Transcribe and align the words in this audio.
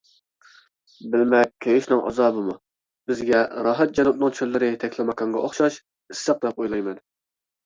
بىلمەك 1.15 1.51
كۆيۈشنىڭ 1.65 2.01
ئازابىمۇ 2.11 2.55
بىزگە 3.11 3.43
راھەت 3.69 3.93
جەنۇبنىڭ 4.01 4.35
چۆللىرى 4.41 4.71
تەكلىماكانغا 4.85 5.45
ئوخشاش 5.45 5.79
ئىسسىق 5.85 6.43
دەپ 6.49 6.59
ئويلايمەن. 6.65 6.99